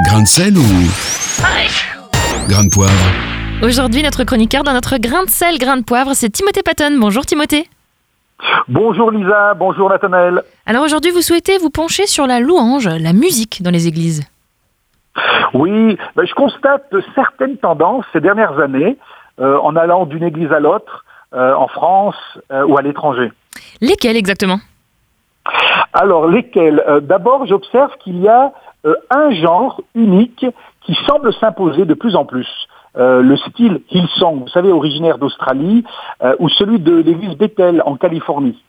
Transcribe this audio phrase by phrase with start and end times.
[0.00, 0.62] Grain de sel ou
[2.48, 2.92] grain de poivre
[3.62, 6.96] Aujourd'hui, notre chroniqueur dans notre grain de sel, grain de poivre, c'est Timothée Patton.
[6.98, 7.68] Bonjour Timothée.
[8.68, 10.42] Bonjour Lisa, bonjour Nathanaël.
[10.64, 14.22] Alors aujourd'hui, vous souhaitez vous pencher sur la louange, la musique dans les églises?
[15.52, 18.96] Oui, ben, je constate certaines tendances ces dernières années
[19.40, 21.04] euh, en allant d'une église à l'autre,
[21.34, 22.16] euh, en France
[22.50, 23.30] euh, ou à l'étranger.
[23.82, 24.58] Lesquelles exactement?
[25.92, 26.82] Alors, lesquelles?
[26.88, 28.52] Euh, D'abord, j'observe qu'il y a
[28.84, 30.44] euh, un genre unique
[30.80, 32.48] qui semble s'imposer de plus en plus.
[32.96, 35.84] Euh, le style Hillsong, vous savez, originaire d'Australie,
[36.22, 38.62] euh, ou celui de l'église Bethel en Californie.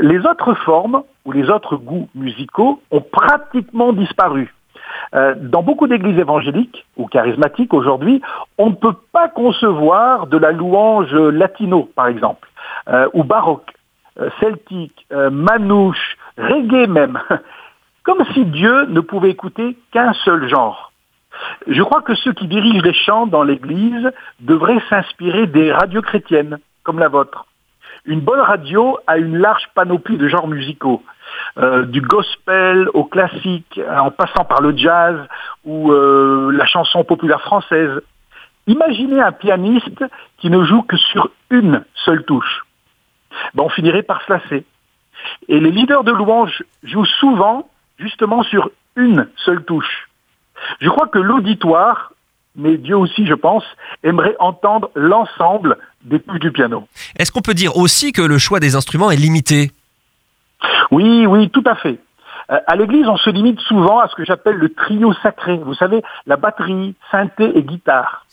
[0.00, 4.52] Les autres formes ou les autres goûts musicaux ont pratiquement disparu.
[5.12, 8.22] Dans beaucoup d'églises évangéliques ou charismatiques aujourd'hui,
[8.58, 12.48] on ne peut pas concevoir de la louange latino, par exemple,
[13.12, 13.70] ou baroque,
[14.40, 17.20] celtique, manouche, reggae même,
[18.06, 20.92] comme si Dieu ne pouvait écouter qu'un seul genre.
[21.66, 26.58] Je crois que ceux qui dirigent les chants dans l'Église devraient s'inspirer des radios chrétiennes,
[26.84, 27.46] comme la vôtre.
[28.04, 31.02] Une bonne radio a une large panoplie de genres musicaux,
[31.58, 35.18] euh, du gospel au classique, en passant par le jazz
[35.64, 38.00] ou euh, la chanson populaire française.
[38.68, 40.04] Imaginez un pianiste
[40.38, 42.64] qui ne joue que sur une seule touche.
[43.54, 44.64] Ben, on finirait par se lasser.
[45.48, 47.68] Et les leaders de louange jouent souvent
[47.98, 50.08] justement sur une seule touche.
[50.80, 52.12] Je crois que l'auditoire,
[52.54, 53.64] mais Dieu aussi je pense,
[54.02, 56.86] aimerait entendre l'ensemble des touches du piano.
[57.18, 59.72] Est-ce qu'on peut dire aussi que le choix des instruments est limité?
[60.90, 61.98] Oui, oui, tout à fait.
[62.50, 65.56] Euh, à l'église, on se limite souvent à ce que j'appelle le trio sacré.
[65.58, 68.24] Vous savez, la batterie, synthé et guitare.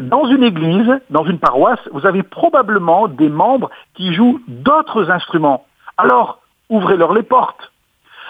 [0.00, 5.66] Dans une église, dans une paroisse, vous avez probablement des membres qui jouent d'autres instruments.
[5.96, 7.72] Alors, ouvrez-leur les portes.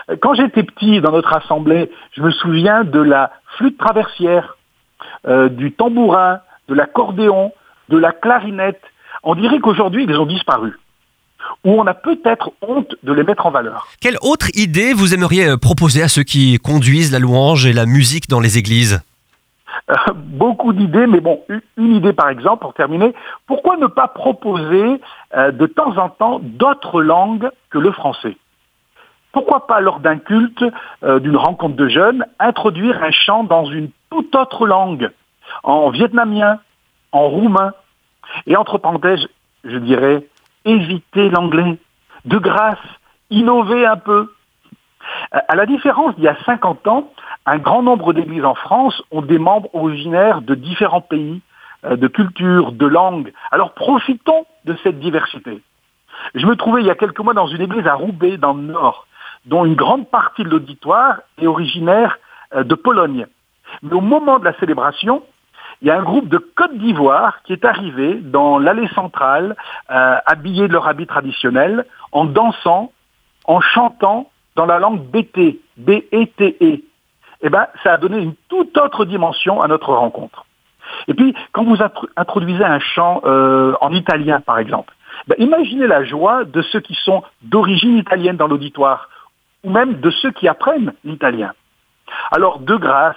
[0.09, 4.57] Euh, Quand j'étais petit dans notre assemblée, je me souviens de la flûte traversière,
[5.27, 7.53] euh, du tambourin, de l'accordéon,
[7.89, 8.83] de la clarinette.
[9.23, 10.79] On dirait qu'aujourd'hui, ils ont disparu.
[11.65, 13.89] Ou on a peut-être honte de les mettre en valeur.
[14.01, 17.87] Quelle autre idée vous aimeriez euh, proposer à ceux qui conduisent la louange et la
[17.87, 19.03] musique dans les églises?
[19.91, 21.41] Euh, beaucoup d'idées, mais bon,
[21.77, 23.15] une idée par exemple, pour terminer,
[23.47, 25.01] pourquoi ne pas proposer
[25.37, 28.37] euh, de temps en temps d'autres langues que le français?
[29.33, 30.65] Pourquoi pas lors d'un culte,
[31.05, 35.11] euh, d'une rencontre de jeunes, introduire un chant dans une toute autre langue,
[35.63, 36.59] en vietnamien,
[37.13, 37.73] en roumain
[38.47, 39.27] Et entre parenthèses,
[39.65, 40.27] je dirais,
[40.65, 41.79] évitez l'anglais.
[42.25, 42.79] De grâce,
[43.31, 44.33] innovez un peu.
[45.31, 47.13] À la différence d'il y a 50 ans,
[47.47, 51.41] un grand nombre d'églises en France ont des membres originaires de différents pays,
[51.85, 53.33] euh, de cultures, de langues.
[53.51, 55.63] Alors profitons de cette diversité.
[56.35, 58.63] Je me trouvais il y a quelques mois dans une église à Roubaix, dans le
[58.63, 59.07] Nord,
[59.47, 62.19] dont une grande partie de l'auditoire est originaire
[62.55, 63.27] euh, de Pologne.
[63.83, 65.23] Mais au moment de la célébration,
[65.83, 69.57] il y a un groupe de Côte d'Ivoire qui est arrivé dans l'allée centrale,
[69.91, 72.93] euh, habillé de leur habit traditionnel, en dansant,
[73.45, 76.83] en chantant dans la langue BT, B-E-T-E.
[77.43, 80.45] Eh ben, ça a donné une toute autre dimension à notre rencontre.
[81.09, 84.93] Et puis, quand vous intro- introduisez un chant euh, en italien, par exemple,
[85.29, 89.09] ben, imaginez la joie de ceux qui sont d'origine italienne dans l'auditoire,
[89.65, 91.53] ou même de ceux qui apprennent l'italien.
[92.31, 93.17] Alors, de grâce,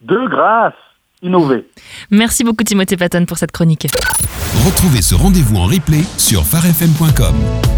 [0.00, 0.74] de grâce,
[1.22, 1.66] innover.
[2.10, 3.86] Merci beaucoup Timothée Patton pour cette chronique.
[4.64, 7.75] Retrouvez ce rendez-vous en replay sur farfm.com.